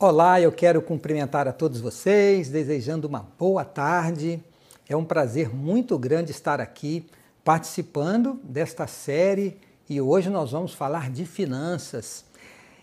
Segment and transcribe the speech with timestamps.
[0.00, 4.40] Olá, eu quero cumprimentar a todos vocês, desejando uma boa tarde.
[4.88, 7.04] É um prazer muito grande estar aqui
[7.42, 9.58] participando desta série
[9.90, 12.24] e hoje nós vamos falar de finanças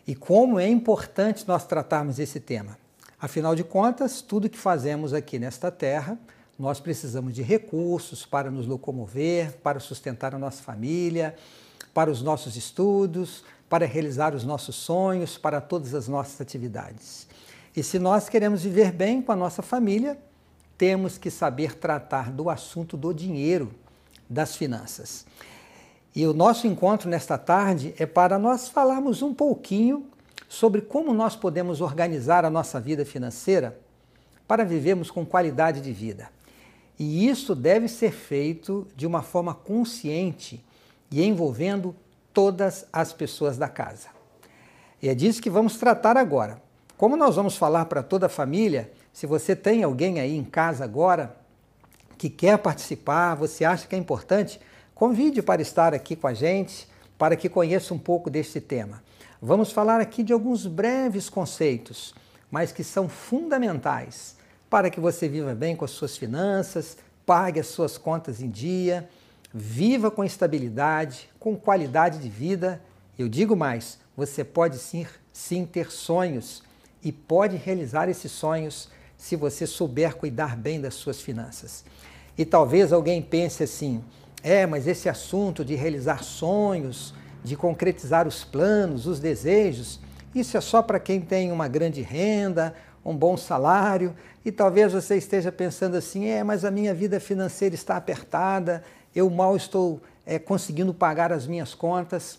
[0.05, 2.77] e como é importante nós tratarmos esse tema.
[3.17, 6.19] Afinal de contas, tudo que fazemos aqui nesta terra,
[6.59, 11.33] nós precisamos de recursos para nos locomover, para sustentar a nossa família,
[11.93, 17.27] para os nossos estudos, para realizar os nossos sonhos, para todas as nossas atividades.
[17.75, 20.17] E se nós queremos viver bem com a nossa família,
[20.77, 23.71] temos que saber tratar do assunto do dinheiro,
[24.29, 25.25] das finanças.
[26.15, 30.05] E o nosso encontro nesta tarde é para nós falarmos um pouquinho
[30.47, 33.77] sobre como nós podemos organizar a nossa vida financeira
[34.47, 36.29] para vivermos com qualidade de vida.
[36.97, 40.63] E isso deve ser feito de uma forma consciente
[41.11, 41.93] e envolvendo
[42.35, 44.09] todas as pessoas da casa.
[45.01, 46.61] E é disso que vamos tratar agora.
[46.97, 50.83] Como nós vamos falar para toda a família, se você tem alguém aí em casa
[50.83, 51.35] agora
[52.17, 54.59] que quer participar, você acha que é importante,
[54.93, 59.01] convide para estar aqui com a gente, para que conheça um pouco deste tema.
[59.41, 62.13] Vamos falar aqui de alguns breves conceitos,
[62.51, 64.35] mas que são fundamentais
[64.69, 69.07] para que você viva bem com as suas finanças, pague as suas contas em dia
[69.57, 72.81] Viva com estabilidade, com qualidade de vida.
[73.17, 76.61] Eu digo mais, você pode sim, sim ter sonhos
[77.01, 81.85] e pode realizar esses sonhos se você souber cuidar bem das suas finanças.
[82.37, 84.03] E talvez alguém pense assim:
[84.43, 90.01] é, mas esse assunto de realizar sonhos, de concretizar os planos, os desejos,
[90.35, 94.13] isso é só para quem tem uma grande renda, um bom salário.
[94.43, 98.83] E talvez você esteja pensando assim: é, mas a minha vida financeira está apertada,
[99.15, 102.37] eu mal estou é, conseguindo pagar as minhas contas.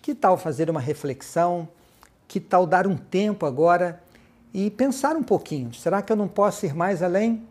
[0.00, 1.68] Que tal fazer uma reflexão?
[2.28, 4.00] Que tal dar um tempo agora
[4.54, 5.74] e pensar um pouquinho?
[5.74, 7.42] Será que eu não posso ir mais além?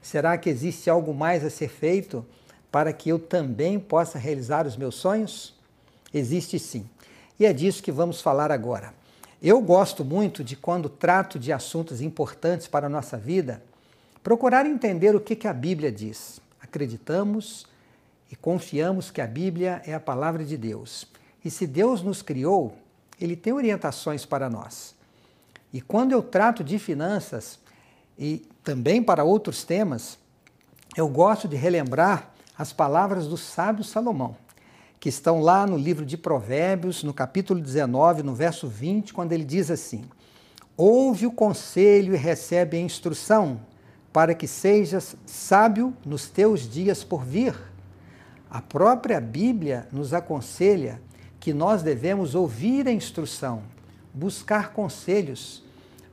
[0.00, 2.24] Será que existe algo mais a ser feito
[2.72, 5.54] para que eu também possa realizar os meus sonhos?
[6.12, 6.88] Existe sim.
[7.38, 8.94] E é disso que vamos falar agora.
[9.42, 13.62] Eu gosto muito de, quando trato de assuntos importantes para a nossa vida,
[14.22, 17.66] procurar entender o que, que a Bíblia diz acreditamos
[18.30, 21.06] e confiamos que a Bíblia é a palavra de Deus.
[21.44, 22.76] E se Deus nos criou,
[23.20, 24.94] Ele tem orientações para nós.
[25.72, 27.58] E quando eu trato de finanças
[28.18, 30.18] e também para outros temas,
[30.96, 34.36] eu gosto de relembrar as palavras do sábio Salomão,
[34.98, 39.44] que estão lá no livro de Provérbios, no capítulo 19, no verso 20, quando ele
[39.44, 40.04] diz assim:
[40.76, 43.60] Ouve o conselho e recebe a instrução,
[44.18, 47.54] para que sejas sábio nos teus dias por vir.
[48.50, 51.00] A própria Bíblia nos aconselha
[51.38, 53.62] que nós devemos ouvir a instrução,
[54.12, 55.62] buscar conselhos,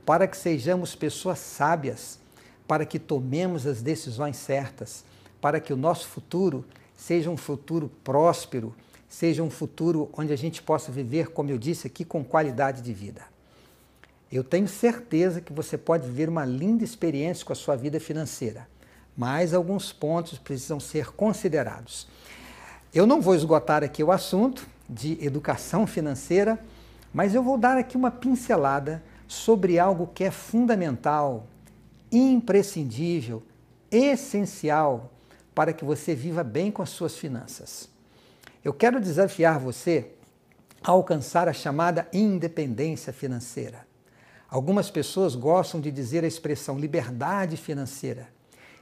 [0.04, 2.20] para que sejamos pessoas sábias,
[2.68, 5.04] para que tomemos as decisões certas,
[5.40, 8.72] para que o nosso futuro seja um futuro próspero,
[9.08, 12.92] seja um futuro onde a gente possa viver, como eu disse aqui, com qualidade de
[12.92, 13.22] vida.
[14.30, 18.66] Eu tenho certeza que você pode viver uma linda experiência com a sua vida financeira,
[19.16, 22.08] mas alguns pontos precisam ser considerados.
[22.92, 26.58] Eu não vou esgotar aqui o assunto de educação financeira,
[27.14, 31.46] mas eu vou dar aqui uma pincelada sobre algo que é fundamental,
[32.10, 33.42] imprescindível,
[33.90, 35.12] essencial
[35.54, 37.88] para que você viva bem com as suas finanças.
[38.64, 40.10] Eu quero desafiar você
[40.82, 43.85] a alcançar a chamada independência financeira.
[44.48, 48.28] Algumas pessoas gostam de dizer a expressão liberdade financeira,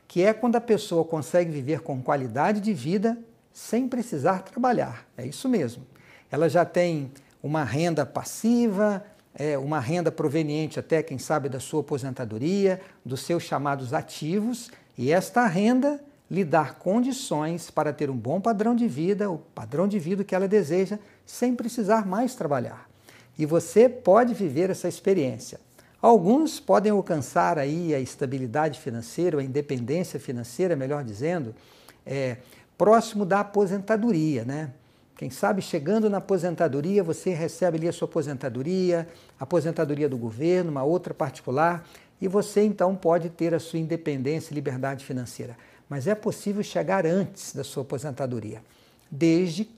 [0.06, 3.18] que é quando a pessoa consegue viver com qualidade de vida
[3.52, 5.06] sem precisar trabalhar.
[5.16, 5.86] É isso mesmo.
[6.30, 7.10] Ela já tem
[7.42, 9.02] uma renda passiva,
[9.34, 15.10] é, uma renda proveniente até, quem sabe, da sua aposentadoria, dos seus chamados ativos, e
[15.12, 15.98] esta renda
[16.30, 20.34] lhe dar condições para ter um bom padrão de vida, o padrão de vida que
[20.34, 22.93] ela deseja, sem precisar mais trabalhar
[23.38, 25.58] e você pode viver essa experiência.
[26.00, 31.54] Alguns podem alcançar aí a estabilidade financeira, a independência financeira, melhor dizendo,
[32.04, 32.36] é,
[32.76, 34.70] próximo da aposentadoria, né?
[35.16, 40.82] Quem sabe chegando na aposentadoria, você recebe ali a sua aposentadoria, aposentadoria do governo, uma
[40.82, 41.86] outra particular,
[42.20, 45.56] e você então pode ter a sua independência e liberdade financeira.
[45.88, 48.60] Mas é possível chegar antes da sua aposentadoria
[49.16, 49.68] desde,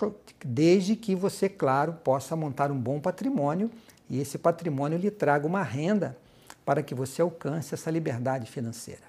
[0.42, 3.70] desde que você, claro, possa montar um bom patrimônio
[4.08, 6.16] e esse patrimônio lhe traga uma renda
[6.64, 9.02] para que você alcance essa liberdade financeira.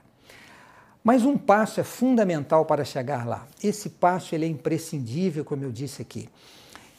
[1.01, 3.47] Mas um passo é fundamental para chegar lá.
[3.63, 6.27] Esse passo ele é imprescindível, como eu disse aqui.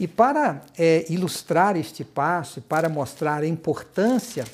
[0.00, 4.46] E para é, ilustrar este passo e para mostrar a importância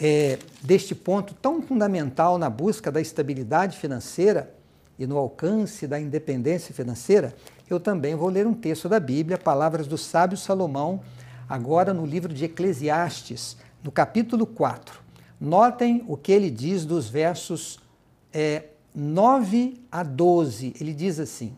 [0.00, 4.54] é, deste ponto tão fundamental na busca da estabilidade financeira
[4.98, 7.34] e no alcance da independência financeira,
[7.70, 11.00] eu também vou ler um texto da Bíblia, palavras do sábio Salomão,
[11.48, 15.00] agora no livro de Eclesiastes, no capítulo 4.
[15.40, 17.78] Notem o que ele diz dos versos
[18.32, 18.64] é,
[18.94, 20.74] 9 a 12.
[20.80, 21.56] Ele diz assim: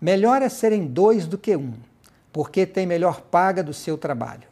[0.00, 1.72] Melhor é serem dois do que um,
[2.32, 4.44] porque tem melhor paga do seu trabalho.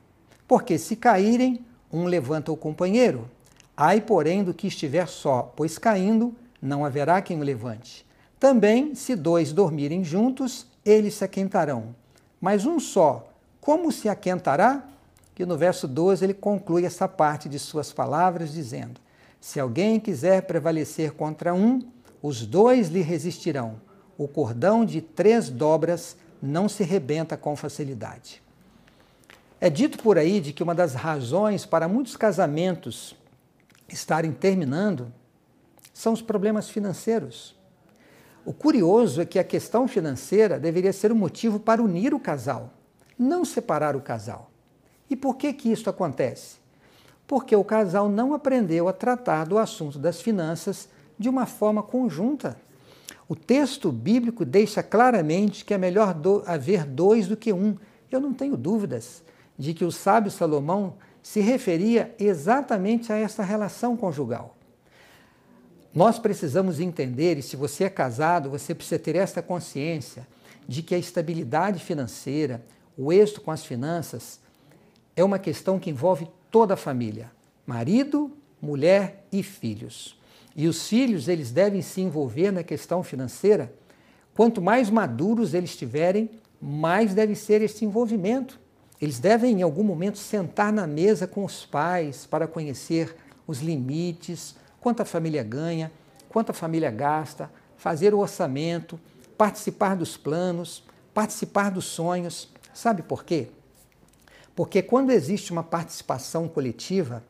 [0.49, 3.31] Porque se caírem, um levanta o companheiro.
[3.77, 8.08] Ai, porém, do que estiver só, pois caindo, não haverá quem o levante.
[8.39, 11.95] Também, se dois dormirem juntos, eles se aquentarão.
[12.41, 13.29] Mas um só,
[13.61, 14.85] como se aquentará?
[15.35, 19.01] Que no verso 12 ele conclui essa parte de suas palavras, dizendo:
[19.41, 21.81] Se alguém quiser prevalecer contra um,
[22.23, 23.81] os dois lhe resistirão.
[24.17, 28.43] O cordão de três dobras não se rebenta com facilidade.
[29.61, 33.17] É dito por aí de que uma das razões para muitos casamentos
[33.89, 35.13] estarem terminando
[35.93, 37.58] são os problemas financeiros.
[38.49, 42.19] O curioso é que a questão financeira deveria ser o um motivo para unir o
[42.19, 42.73] casal,
[43.19, 44.51] não separar o casal.
[45.11, 46.57] E por que que isso acontece?
[47.27, 52.57] Porque o casal não aprendeu a tratar do assunto das finanças de uma forma conjunta.
[53.29, 57.77] O texto bíblico deixa claramente que é melhor do, haver dois do que um.
[58.11, 59.23] Eu não tenho dúvidas
[59.59, 64.57] de que o sábio Salomão se referia exatamente a essa relação conjugal.
[65.99, 70.29] Nós precisamos entender, e se você é casado, você precisa ter esta consciência
[70.69, 72.65] de que a estabilidade financeira,
[72.97, 74.39] o êxito com as finanças,
[75.17, 77.33] é uma questão que envolve toda a família:
[77.67, 78.31] marido,
[78.63, 80.17] mulher e filhos.
[80.55, 83.75] E os filhos, eles devem se envolver na questão financeira.
[84.37, 86.31] Quanto mais maduros eles estiverem,
[86.63, 88.61] mais deve ser esse envolvimento.
[89.03, 93.17] Eles devem, em algum momento, sentar na mesa com os pais para conhecer
[93.49, 95.91] os limites, quanto a família ganha,
[96.29, 98.99] quanto a família gasta, fazer o orçamento,
[99.37, 100.85] participar dos planos,
[101.15, 102.49] participar dos sonhos.
[102.75, 103.49] Sabe por quê?
[104.55, 107.23] Porque quando existe uma participação coletiva,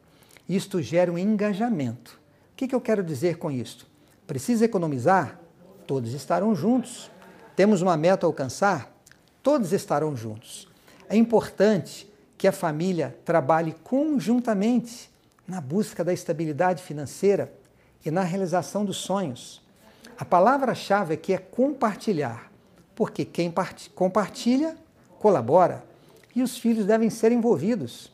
[0.49, 2.19] isto gera um engajamento.
[2.53, 3.87] O que, eu quero dizer com isto?
[4.27, 5.39] Precisa economizar?
[5.87, 7.11] Todos estarão juntos.
[7.55, 8.91] Temos uma meta a alcançar?
[9.43, 10.69] Todos estarão juntos.
[11.09, 15.11] É importante que a família trabalhe conjuntamente
[15.49, 17.51] na busca da estabilidade financeira
[18.05, 19.63] e na realização dos sonhos.
[20.19, 22.53] A palavra-chave aqui é compartilhar,
[22.95, 23.53] porque quem
[23.95, 24.77] compartilha,
[25.19, 25.83] colabora,
[26.37, 28.13] e os filhos devem ser envolvidos.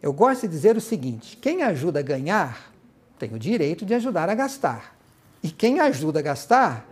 [0.00, 2.72] Eu gosto de dizer o seguinte: quem ajuda a ganhar
[3.18, 4.96] tem o direito de ajudar a gastar.
[5.42, 6.88] E quem ajuda a gastar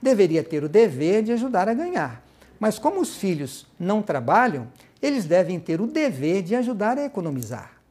[0.00, 2.22] deveria ter o dever de ajudar a ganhar.
[2.60, 4.68] Mas como os filhos não trabalham,
[5.00, 7.81] eles devem ter o dever de ajudar a economizar.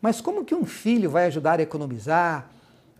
[0.00, 2.50] Mas como que um filho vai ajudar a economizar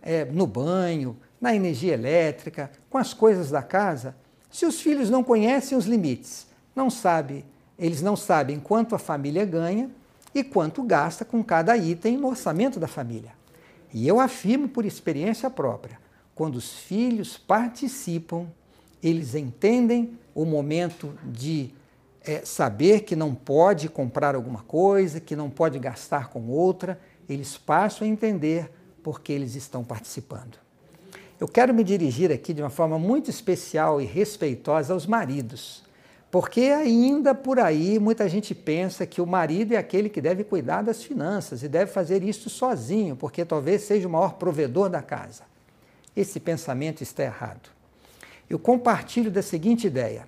[0.01, 4.15] é, no banho, na energia elétrica, com as coisas da casa,
[4.51, 7.45] se os filhos não conhecem os limites, não sabe,
[7.77, 9.89] eles não sabem quanto a família ganha
[10.33, 13.31] e quanto gasta com cada item no orçamento da família.
[13.93, 15.97] E eu afirmo por experiência própria,
[16.35, 18.47] quando os filhos participam
[19.01, 21.71] eles entendem o momento de
[22.29, 27.57] é, saber que não pode comprar alguma coisa, que não pode gastar com outra, eles
[27.57, 28.69] passam a entender
[29.01, 30.57] porque eles estão participando.
[31.39, 35.83] Eu quero me dirigir aqui de uma forma muito especial e respeitosa aos maridos,
[36.29, 40.83] porque ainda por aí muita gente pensa que o marido é aquele que deve cuidar
[40.83, 45.43] das finanças e deve fazer isso sozinho, porque talvez seja o maior provedor da casa.
[46.15, 47.79] Esse pensamento está errado
[48.49, 50.27] eu compartilho da seguinte ideia: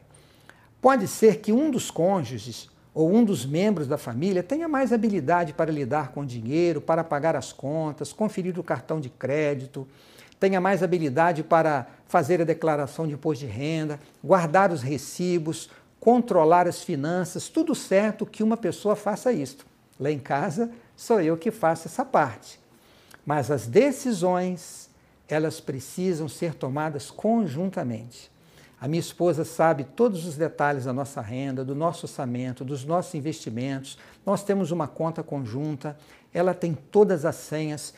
[0.81, 5.53] pode ser que um dos cônjuges ou um dos membros da família tenha mais habilidade
[5.53, 9.87] para lidar com dinheiro, para pagar as contas, conferir o cartão de crédito,
[10.39, 15.69] tenha mais habilidade para fazer a declaração de imposto de renda, guardar os recibos,
[15.99, 19.65] controlar as finanças, tudo certo que uma pessoa faça isto.
[19.99, 22.59] Lá em casa sou eu que faço essa parte.
[23.23, 24.89] Mas as decisões
[25.29, 28.30] elas precisam ser tomadas conjuntamente.
[28.81, 33.13] A minha esposa sabe todos os detalhes da nossa renda, do nosso orçamento, dos nossos
[33.13, 33.95] investimentos.
[34.25, 35.95] Nós temos uma conta conjunta,
[36.33, 37.93] ela tem todas as senhas.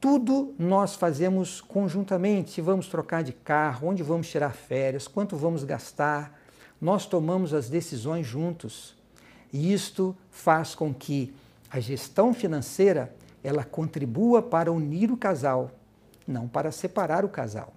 [0.00, 2.62] Tudo nós fazemos conjuntamente.
[2.62, 6.40] Vamos trocar de carro, onde vamos tirar férias, quanto vamos gastar.
[6.80, 8.96] Nós tomamos as decisões juntos.
[9.52, 11.34] E isto faz com que
[11.70, 15.70] a gestão financeira ela contribua para unir o casal
[16.26, 17.72] não para separar o casal.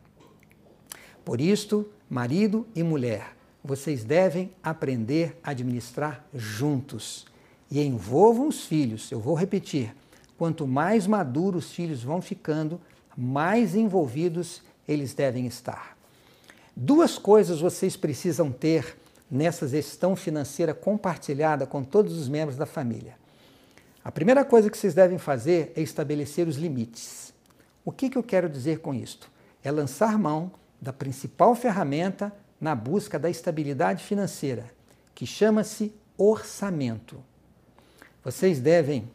[1.29, 7.27] Por isto, marido e mulher, vocês devem aprender a administrar juntos
[7.69, 9.11] e envolvam os filhos.
[9.11, 9.95] Eu vou repetir:
[10.39, 12.81] quanto mais maduros os filhos vão ficando,
[13.15, 15.95] mais envolvidos eles devem estar.
[16.75, 18.97] Duas coisas vocês precisam ter
[19.29, 23.15] nessa gestão financeira compartilhada com todos os membros da família.
[24.03, 27.31] A primeira coisa que vocês devem fazer é estabelecer os limites.
[27.85, 29.29] O que, que eu quero dizer com isto?
[29.63, 34.65] É lançar mão da principal ferramenta na busca da estabilidade financeira,
[35.13, 37.17] que chama-se orçamento.
[38.23, 39.09] Vocês devem,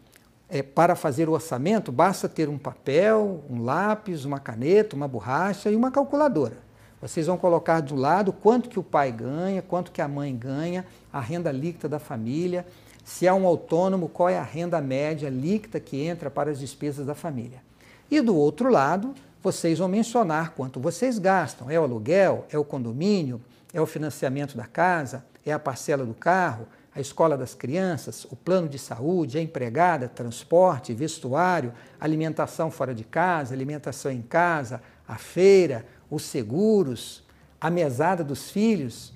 [0.48, 5.70] é, para fazer o orçamento, basta ter um papel, um lápis, uma caneta, uma borracha
[5.70, 6.56] e uma calculadora.
[7.00, 10.86] Vocês vão colocar do lado quanto que o pai ganha, quanto que a mãe ganha,
[11.12, 12.66] a renda líquida da família,
[13.04, 17.04] se é um autônomo, qual é a renda média líquida que entra para as despesas
[17.04, 17.62] da família.
[18.10, 19.14] E do outro lado,
[19.44, 21.70] vocês vão mencionar quanto vocês gastam.
[21.70, 22.46] É o aluguel?
[22.50, 23.42] É o condomínio?
[23.74, 25.22] É o financiamento da casa?
[25.44, 26.66] É a parcela do carro?
[26.94, 28.24] A escola das crianças?
[28.30, 29.36] O plano de saúde?
[29.36, 30.08] A empregada?
[30.08, 30.94] Transporte?
[30.94, 31.74] Vestuário?
[32.00, 33.54] Alimentação fora de casa?
[33.54, 34.80] Alimentação em casa?
[35.06, 35.84] A feira?
[36.10, 37.22] Os seguros?
[37.60, 39.12] A mesada dos filhos?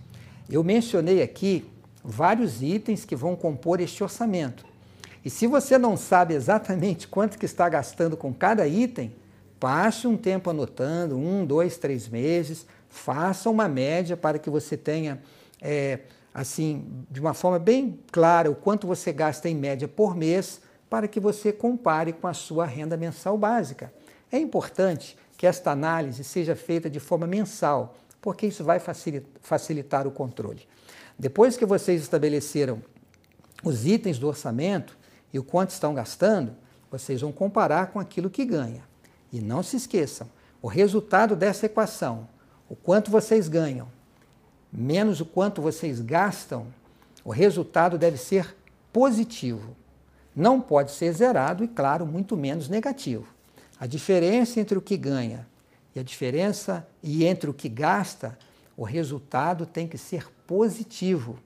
[0.51, 1.67] Eu mencionei aqui
[2.05, 4.67] vários itens que vão compor este orçamento.
[5.25, 9.13] E se você não sabe exatamente quanto que está gastando com cada item,
[9.59, 15.21] Passe um tempo anotando, um, dois, três meses, faça uma média para que você tenha,
[15.61, 16.01] é,
[16.33, 21.07] assim, de uma forma bem clara, o quanto você gasta em média por mês, para
[21.09, 23.93] que você compare com a sua renda mensal básica.
[24.31, 28.81] É importante que esta análise seja feita de forma mensal, porque isso vai
[29.41, 30.67] facilitar o controle.
[31.19, 32.83] Depois que vocês estabeleceram
[33.63, 34.97] os itens do orçamento
[35.33, 36.55] e o quanto estão gastando,
[36.91, 38.88] vocês vão comparar com aquilo que ganha.
[39.33, 40.29] E não se esqueçam,
[40.61, 42.29] o resultado dessa equação,
[42.69, 43.89] o quanto vocês ganham,
[44.73, 46.67] menos o quanto vocês gastam,
[47.25, 48.57] o resultado deve ser
[48.93, 49.77] positivo.
[50.35, 53.27] Não pode ser zerado e, claro, muito menos negativo.
[53.79, 55.47] A diferença entre o que ganha
[55.95, 58.39] e a diferença e entre o que gasta,
[58.77, 61.39] o resultado tem que ser positivo.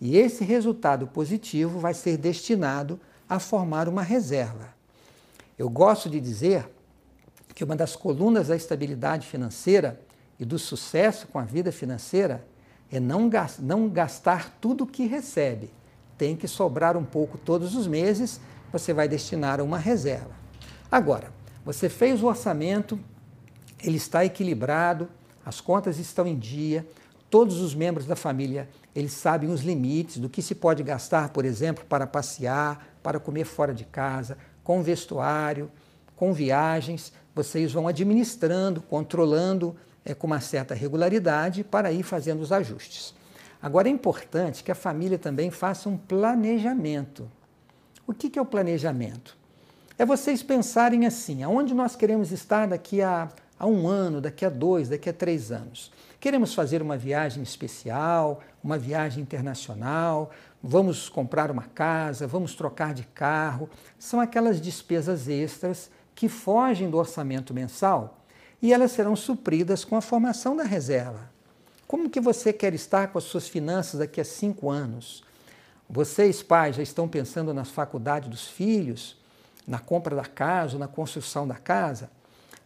[0.00, 4.74] E esse resultado positivo vai ser destinado a formar uma reserva.
[5.58, 6.66] Eu gosto de dizer
[7.54, 10.00] que uma das colunas da estabilidade financeira
[10.38, 12.44] e do sucesso com a vida financeira
[12.90, 15.70] é não, não gastar tudo o que recebe.
[16.16, 18.40] Tem que sobrar um pouco todos os meses,
[18.72, 20.30] você vai destinar uma reserva.
[20.90, 21.32] Agora,
[21.64, 22.98] você fez o orçamento,
[23.82, 25.08] ele está equilibrado,
[25.44, 26.86] as contas estão em dia,
[27.28, 31.44] todos os membros da família eles sabem os limites do que se pode gastar, por
[31.44, 35.70] exemplo, para passear, para comer fora de casa, com vestuário,
[36.16, 42.52] com viagens vocês vão administrando, controlando é, com uma certa regularidade para ir fazendo os
[42.52, 43.14] ajustes.
[43.62, 47.30] Agora é importante que a família também faça um planejamento.
[48.06, 49.36] O que, que é o planejamento?
[49.98, 54.48] É vocês pensarem assim: aonde nós queremos estar daqui a, a um ano, daqui a
[54.48, 55.92] dois, daqui a três anos?
[56.18, 60.30] Queremos fazer uma viagem especial, uma viagem internacional,
[60.62, 63.68] vamos comprar uma casa, vamos trocar de carro.
[63.98, 68.18] São aquelas despesas extras que fogem do orçamento mensal
[68.60, 71.30] e elas serão supridas com a formação da reserva.
[71.86, 75.24] Como que você quer estar com as suas finanças daqui a cinco anos?
[75.88, 79.16] Vocês, pais, já estão pensando na faculdade dos filhos,
[79.66, 82.10] na compra da casa, na construção da casa?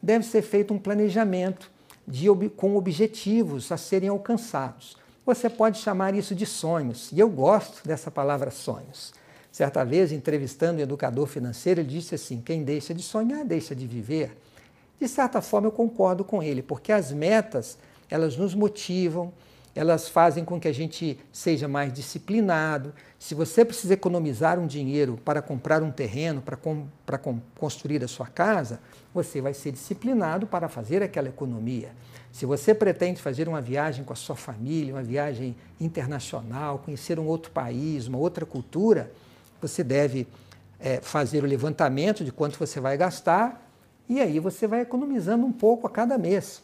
[0.03, 1.71] Deve ser feito um planejamento
[2.09, 4.97] de, com objetivos a serem alcançados.
[5.25, 9.15] Você pode chamar isso de sonhos, e eu gosto dessa palavra sonhos.
[9.55, 13.87] Certa vez, entrevistando um educador financeiro, ele disse assim: quem deixa de sonhar, deixa de
[13.87, 14.37] viver.
[15.01, 17.79] De certa forma, eu concordo com ele, porque as metas,
[18.11, 19.33] elas nos motivam,
[19.73, 22.93] elas fazem com que a gente seja mais disciplinado.
[23.17, 28.03] Se você precisa economizar um dinheiro para comprar um terreno, para, com, para com, construir
[28.03, 28.81] a sua casa,
[29.15, 31.93] você vai ser disciplinado para fazer aquela economia.
[32.33, 37.27] Se você pretende fazer uma viagem com a sua família, uma viagem internacional, conhecer um
[37.27, 39.13] outro país, uma outra cultura,
[39.67, 40.27] você deve
[40.79, 43.71] é, fazer o levantamento de quanto você vai gastar
[44.09, 46.63] e aí você vai economizando um pouco a cada mês.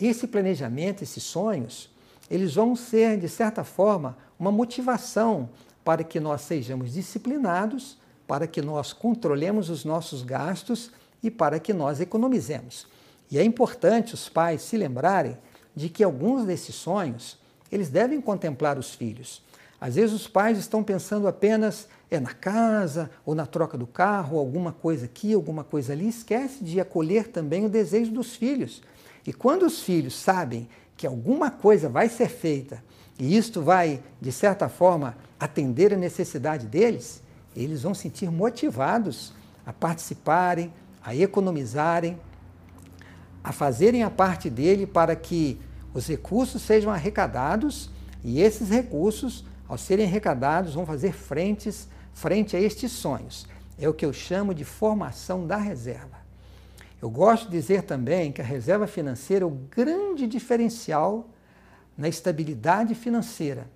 [0.00, 1.90] Esse planejamento, esses sonhos,
[2.30, 5.50] eles vão ser, de certa forma, uma motivação
[5.84, 10.90] para que nós sejamos disciplinados, para que nós controlemos os nossos gastos
[11.22, 12.86] e para que nós economizemos.
[13.30, 15.36] E é importante os pais se lembrarem
[15.76, 17.38] de que alguns desses sonhos,
[17.70, 19.42] eles devem contemplar os filhos.
[19.82, 24.38] Às vezes os pais estão pensando apenas é na casa ou na troca do carro,
[24.38, 28.80] alguma coisa aqui, alguma coisa ali, esquece de acolher também o desejo dos filhos.
[29.26, 32.80] E quando os filhos sabem que alguma coisa vai ser feita
[33.18, 37.20] e isto vai, de certa forma, atender a necessidade deles,
[37.56, 39.34] eles vão sentir motivados
[39.66, 40.72] a participarem,
[41.02, 42.20] a economizarem,
[43.42, 45.58] a fazerem a parte dele para que
[45.92, 47.90] os recursos sejam arrecadados
[48.22, 53.46] e esses recursos, ao serem arrecadados, vão fazer frentes, frente a estes sonhos.
[53.78, 56.18] É o que eu chamo de formação da reserva.
[57.00, 61.26] Eu gosto de dizer também que a reserva financeira é o grande diferencial
[61.96, 63.66] na estabilidade financeira,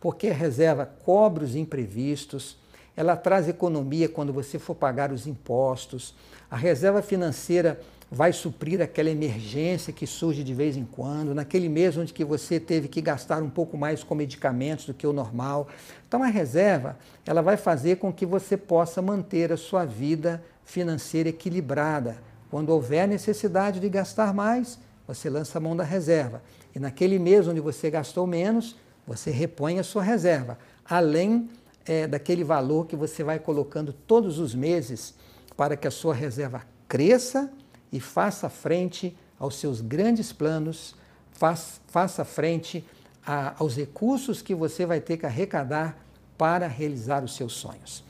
[0.00, 2.58] porque a reserva cobre os imprevistos,
[2.96, 6.16] ela traz economia quando você for pagar os impostos,
[6.50, 7.80] a reserva financeira
[8.10, 12.60] vai suprir aquela emergência que surge de vez em quando, naquele mês onde que você
[12.60, 15.68] teve que gastar um pouco mais com medicamentos do que o normal.
[16.06, 16.96] Então a reserva,
[17.26, 22.16] ela vai fazer com que você possa manter a sua vida financeira equilibrada.
[22.50, 26.42] Quando houver necessidade de gastar mais, você lança a mão da reserva.
[26.74, 31.48] E naquele mês onde você gastou menos, você repõe a sua reserva, além
[31.84, 35.14] é, daquele valor que você vai colocando todos os meses
[35.56, 37.50] para que a sua reserva cresça
[37.94, 40.96] e faça frente aos seus grandes planos,
[41.30, 42.84] faz, faça frente
[43.24, 45.96] a, aos recursos que você vai ter que arrecadar
[46.36, 48.02] para realizar os seus sonhos.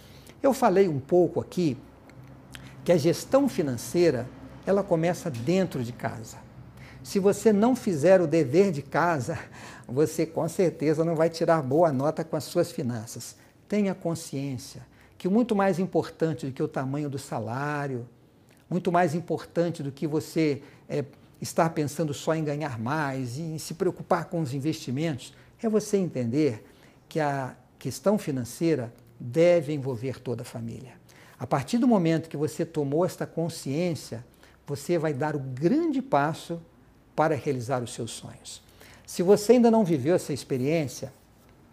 [0.43, 1.77] Eu falei um pouco aqui
[2.83, 4.27] que a gestão financeira
[4.65, 6.39] ela começa dentro de casa.
[7.03, 9.39] Se você não fizer o dever de casa,
[9.87, 13.37] você com certeza não vai tirar boa nota com as suas finanças.
[13.69, 14.81] Tenha consciência
[15.19, 18.09] que muito mais importante do que o tamanho do salário,
[18.69, 21.05] muito mais importante do que você é,
[21.41, 25.97] estar pensando só em ganhar mais e em se preocupar com os investimentos, é você
[25.97, 26.65] entender
[27.09, 30.93] que a questão financeira deve envolver toda a família.
[31.39, 34.25] A partir do momento que você tomou esta consciência,
[34.67, 36.61] você vai dar o grande passo
[37.15, 38.63] para realizar os seus sonhos.
[39.07, 41.13] Se você ainda não viveu essa experiência,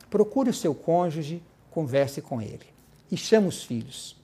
[0.10, 2.66] procure o seu cônjuge, converse com ele
[3.10, 4.21] e chame os filhos.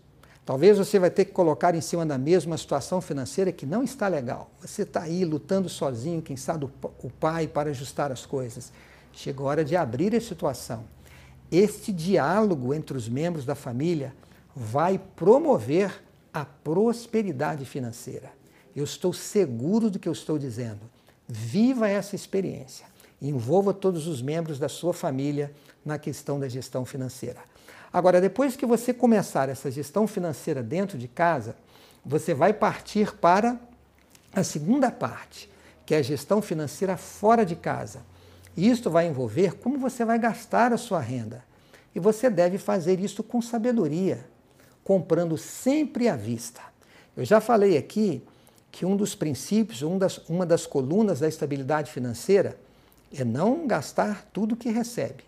[0.47, 3.83] Talvez você vai ter que colocar em cima da mesa uma situação financeira que não
[3.83, 4.49] está legal.
[4.61, 8.71] Você está aí lutando sozinho, quem sabe o pai, para ajustar as coisas.
[9.11, 10.85] Chegou a hora de abrir a situação.
[11.51, 14.15] Este diálogo entre os membros da família
[14.55, 16.01] vai promover
[16.33, 18.31] a prosperidade financeira.
[18.73, 20.79] Eu estou seguro do que eu estou dizendo.
[21.27, 22.85] Viva essa experiência.
[23.21, 25.51] Envolva todos os membros da sua família
[25.87, 27.39] na questão da gestão financeira.
[27.91, 31.55] Agora, depois que você começar essa gestão financeira dentro de casa,
[32.05, 33.57] você vai partir para
[34.33, 35.49] a segunda parte,
[35.85, 38.01] que é a gestão financeira fora de casa.
[38.55, 41.43] Isto vai envolver como você vai gastar a sua renda.
[41.95, 44.27] E você deve fazer isso com sabedoria,
[44.83, 46.61] comprando sempre à vista.
[47.15, 48.21] Eu já falei aqui
[48.71, 52.59] que um dos princípios, um das, uma das colunas da estabilidade financeira
[53.11, 55.23] é não gastar tudo que recebe.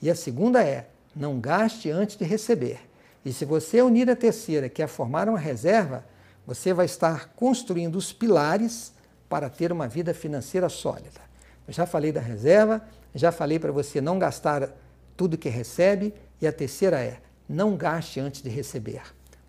[0.00, 2.80] E a segunda é não gaste antes de receber.
[3.24, 6.04] E se você unir a terceira, que é formar uma reserva,
[6.46, 8.92] você vai estar construindo os pilares
[9.28, 11.20] para ter uma vida financeira sólida.
[11.66, 12.82] Eu já falei da reserva,
[13.14, 14.70] já falei para você não gastar
[15.16, 19.00] tudo que recebe, e a terceira é não gaste antes de receber.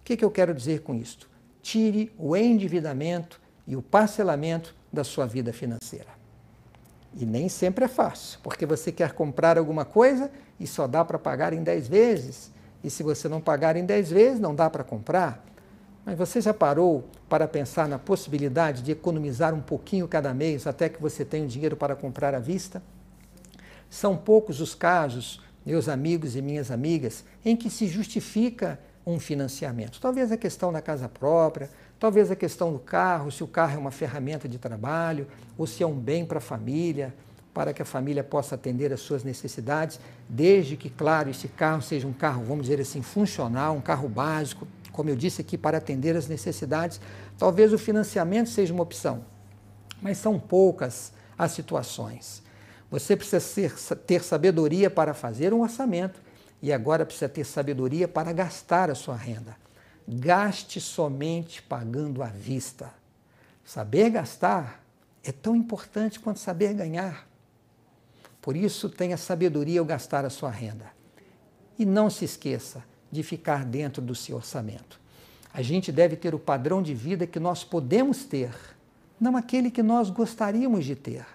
[0.01, 1.29] O que, que eu quero dizer com isto?
[1.67, 6.16] tire o endividamento e o parcelamento da sua vida financeira.
[7.19, 11.17] E nem sempre é fácil, porque você quer comprar alguma coisa e só dá para
[11.17, 12.51] pagar em 10 vezes.
[12.83, 15.43] E se você não pagar em 10 vezes, não dá para comprar.
[16.05, 20.87] Mas você já parou para pensar na possibilidade de economizar um pouquinho cada mês até
[20.87, 22.83] que você tenha o dinheiro para comprar à vista?
[23.89, 29.99] São poucos os casos, meus amigos e minhas amigas, em que se justifica um financiamento.
[29.99, 33.77] Talvez a questão da casa própria, talvez a questão do carro, se o carro é
[33.77, 37.13] uma ferramenta de trabalho ou se é um bem para a família,
[37.53, 42.07] para que a família possa atender às suas necessidades, desde que, claro, esse carro seja
[42.07, 46.15] um carro, vamos dizer assim, funcional, um carro básico, como eu disse aqui, para atender
[46.15, 47.01] às necessidades.
[47.37, 49.25] Talvez o financiamento seja uma opção,
[50.01, 52.43] mas são poucas as situações.
[52.91, 53.73] Você precisa ser,
[54.05, 56.21] ter sabedoria para fazer um orçamento
[56.61, 59.55] e agora precisa ter sabedoria para gastar a sua renda.
[60.07, 62.93] Gaste somente pagando à vista.
[63.65, 64.81] Saber gastar
[65.21, 67.27] é tão importante quanto saber ganhar.
[68.41, 70.85] Por isso, tenha sabedoria ao gastar a sua renda.
[71.77, 74.97] E não se esqueça de ficar dentro do seu orçamento.
[75.53, 78.51] A gente deve ter o padrão de vida que nós podemos ter,
[79.19, 81.25] não aquele que nós gostaríamos de ter.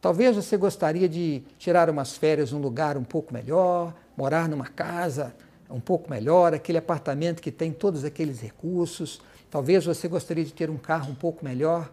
[0.00, 5.34] Talvez você gostaria de tirar umas férias num lugar um pouco melhor, morar numa casa
[5.70, 9.20] um pouco melhor, aquele apartamento que tem todos aqueles recursos.
[9.50, 11.90] Talvez você gostaria de ter um carro um pouco melhor,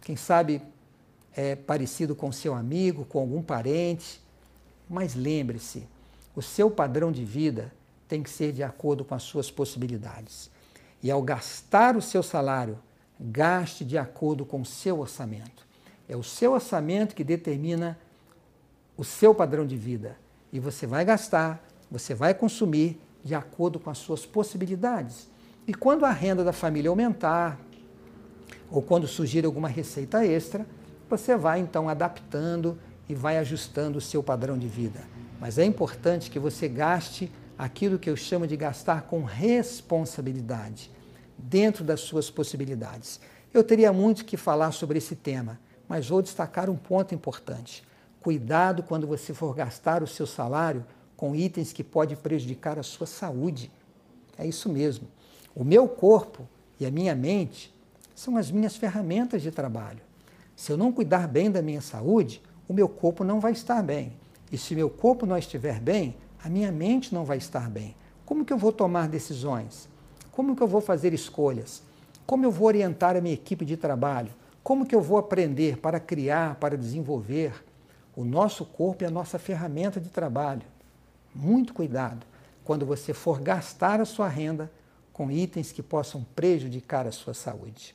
[0.00, 0.62] quem sabe
[1.36, 4.20] é, parecido com seu amigo, com algum parente.
[4.88, 5.86] Mas lembre-se,
[6.34, 7.72] o seu padrão de vida
[8.08, 10.50] tem que ser de acordo com as suas possibilidades.
[11.02, 12.78] E ao gastar o seu salário,
[13.20, 15.66] gaste de acordo com o seu orçamento.
[16.08, 17.98] É o seu orçamento que determina
[18.96, 20.16] o seu padrão de vida.
[20.52, 25.28] E você vai gastar, você vai consumir de acordo com as suas possibilidades.
[25.66, 27.60] E quando a renda da família aumentar,
[28.70, 30.66] ou quando surgir alguma receita extra,
[31.10, 35.00] você vai então adaptando e vai ajustando o seu padrão de vida.
[35.38, 40.90] Mas é importante que você gaste aquilo que eu chamo de gastar com responsabilidade,
[41.36, 43.20] dentro das suas possibilidades.
[43.52, 47.84] Eu teria muito que falar sobre esse tema, mas vou destacar um ponto importante.
[48.20, 50.82] Cuidado quando você for gastar o seu salário
[51.18, 53.72] com itens que podem prejudicar a sua saúde.
[54.38, 55.08] É isso mesmo.
[55.52, 57.74] O meu corpo e a minha mente
[58.14, 59.98] são as minhas ferramentas de trabalho.
[60.54, 64.12] Se eu não cuidar bem da minha saúde, o meu corpo não vai estar bem.
[64.52, 67.96] E se meu corpo não estiver bem, a minha mente não vai estar bem.
[68.24, 69.88] Como que eu vou tomar decisões?
[70.30, 71.82] Como que eu vou fazer escolhas?
[72.24, 74.30] Como eu vou orientar a minha equipe de trabalho?
[74.62, 77.64] Como que eu vou aprender para criar, para desenvolver?
[78.14, 80.62] O nosso corpo é a nossa ferramenta de trabalho.
[81.34, 82.26] Muito cuidado
[82.64, 84.70] quando você for gastar a sua renda
[85.12, 87.94] com itens que possam prejudicar a sua saúde.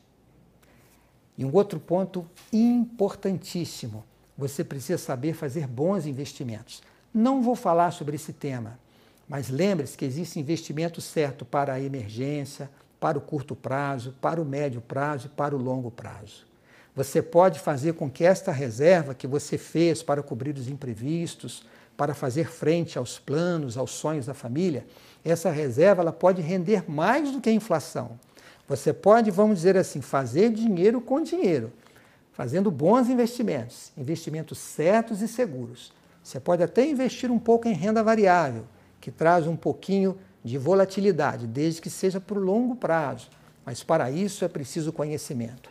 [1.37, 4.03] E um outro ponto importantíssimo
[4.37, 6.81] você precisa saber fazer bons investimentos.
[7.13, 8.79] Não vou falar sobre esse tema,
[9.27, 12.69] mas lembre-se que existe investimento certo para a emergência,
[12.99, 16.45] para o curto prazo, para o médio prazo e para o longo prazo.
[16.95, 21.63] Você pode fazer com que esta reserva que você fez para cobrir os imprevistos,
[21.95, 24.85] para fazer frente aos planos, aos sonhos da família,
[25.23, 28.19] essa reserva ela pode render mais do que a inflação.
[28.67, 31.71] Você pode, vamos dizer assim, fazer dinheiro com dinheiro
[32.33, 35.93] fazendo bons investimentos, investimentos certos e seguros.
[36.21, 38.65] Você pode até investir um pouco em renda variável,
[38.99, 43.29] que traz um pouquinho de volatilidade, desde que seja por longo prazo.
[43.65, 45.69] Mas para isso é preciso conhecimento.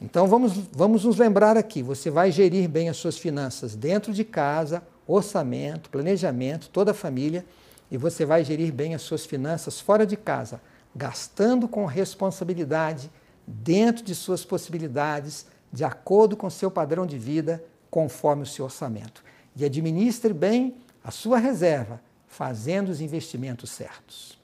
[0.00, 4.24] Então vamos, vamos nos lembrar aqui: você vai gerir bem as suas finanças dentro de
[4.24, 7.44] casa, orçamento, planejamento, toda a família,
[7.90, 10.60] e você vai gerir bem as suas finanças fora de casa,
[10.94, 13.10] gastando com responsabilidade,
[13.46, 19.24] dentro de suas possibilidades, de acordo com seu padrão de vida, conforme o seu orçamento.
[19.56, 24.38] E administre bem a sua reserva, fazendo os investimentos certos.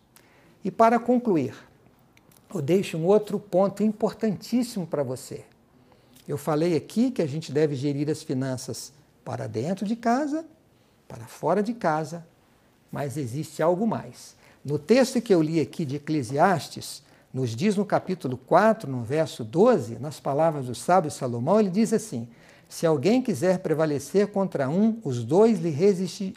[0.64, 1.54] E para concluir,
[2.52, 5.44] eu deixo um outro ponto importantíssimo para você.
[6.26, 8.92] Eu falei aqui que a gente deve gerir as finanças
[9.24, 10.44] para dentro de casa,
[11.08, 12.26] para fora de casa,
[12.90, 14.36] mas existe algo mais.
[14.64, 19.44] No texto que eu li aqui de Eclesiastes, nos diz no capítulo 4, no verso
[19.44, 22.26] 12, nas palavras do sábio Salomão, ele diz assim:
[22.68, 25.70] Se alguém quiser prevalecer contra um, os dois lhe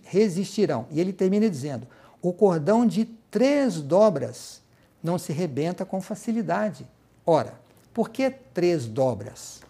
[0.04, 0.86] resistirão.
[0.92, 1.88] E ele termina dizendo:
[2.22, 4.62] O cordão de três dobras
[5.02, 6.86] não se rebenta com facilidade.
[7.26, 7.54] Ora,
[7.94, 9.62] por que três dobras?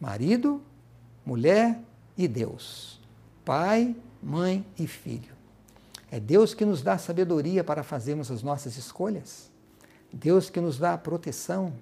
[0.00, 0.62] Marido,
[1.24, 1.80] mulher
[2.16, 3.00] e Deus.
[3.44, 3.94] Pai,
[4.26, 5.32] mãe e filho.
[6.10, 9.48] É Deus que nos dá sabedoria para fazermos as nossas escolhas.
[10.12, 11.72] Deus que nos dá a proteção.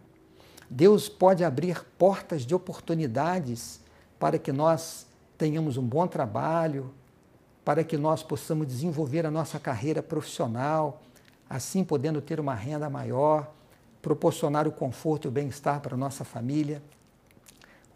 [0.68, 3.80] Deus pode abrir portas de oportunidades
[4.18, 5.06] para que nós
[5.38, 6.92] tenhamos um bom trabalho,
[7.64, 11.02] para que nós possamos desenvolver a nossa carreira profissional,
[11.48, 13.50] assim podendo ter uma renda maior,
[14.02, 16.82] proporcionar o conforto e o bem-estar para a nossa família.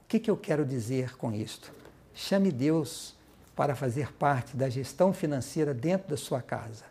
[0.05, 1.71] O que, que eu quero dizer com isto?
[2.15, 3.18] Chame Deus
[3.59, 6.85] para fazer parte da gestão financeira dentro da sua casa.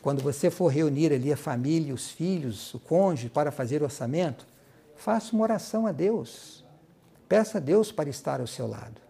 [0.00, 4.46] Quando você for reunir ali a família, os filhos, o cônjuge para fazer orçamento,
[4.96, 6.64] faça uma oração a Deus.
[7.28, 9.02] Peça a Deus para estar ao seu lado.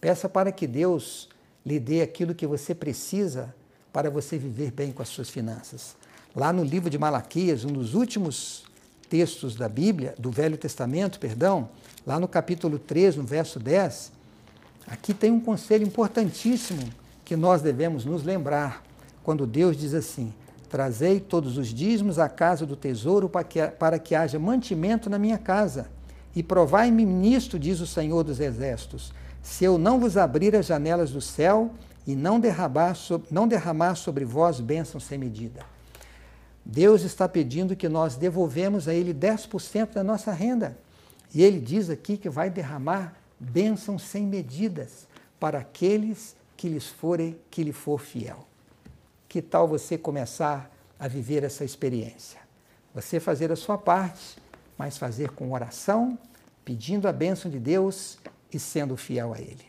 [0.00, 1.28] Peça para que Deus
[1.64, 3.54] lhe dê aquilo que você precisa
[3.92, 5.94] para você viver bem com as suas finanças.
[6.34, 8.64] Lá no livro de Malaquias, um dos últimos
[9.08, 11.68] textos da Bíblia, do Velho Testamento, perdão,
[12.04, 14.10] lá no capítulo 3, no verso 10,
[14.86, 16.82] aqui tem um conselho importantíssimo
[17.24, 18.82] que nós devemos nos lembrar
[19.22, 20.32] quando Deus diz assim:
[20.68, 25.18] Trazei todos os dízimos à casa do tesouro para que, para que haja mantimento na
[25.18, 25.86] minha casa.
[26.34, 31.10] E provai-me nisto, diz o Senhor dos Exércitos, se eu não vos abrir as janelas
[31.10, 31.70] do céu
[32.06, 32.96] e não derramar,
[33.30, 35.60] não derramar sobre vós bênçãos sem medida.
[36.64, 40.76] Deus está pedindo que nós devolvemos a Ele 10% da nossa renda.
[41.34, 45.06] E Ele diz aqui que vai derramar bênçãos sem medidas
[45.40, 48.46] para aqueles que lhes forem, que lhe for fiel.
[49.28, 52.40] Que tal você começar a viver essa experiência?
[52.94, 54.38] Você fazer a sua parte,
[54.78, 56.18] mas fazer com oração,
[56.64, 58.18] pedindo a bênção de Deus
[58.52, 59.64] e sendo fiel a Ele.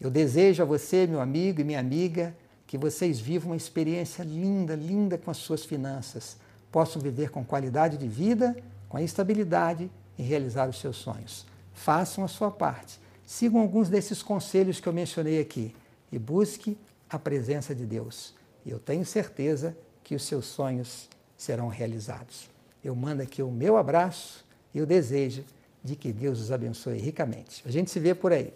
[0.00, 4.74] Eu desejo a você, meu amigo e minha amiga, que vocês vivam uma experiência linda,
[4.74, 6.36] linda com as suas finanças,
[6.70, 8.54] possam viver com qualidade de vida,
[8.88, 11.46] com estabilidade e realizar os seus sonhos.
[11.76, 12.98] Façam a sua parte.
[13.24, 15.76] Sigam alguns desses conselhos que eu mencionei aqui
[16.10, 16.76] e busque
[17.08, 18.34] a presença de Deus.
[18.64, 22.48] Eu tenho certeza que os seus sonhos serão realizados.
[22.82, 25.44] Eu mando aqui o meu abraço e o desejo
[25.84, 27.62] de que Deus os abençoe ricamente.
[27.66, 28.52] A gente se vê por aí.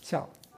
[0.00, 0.30] Tchau.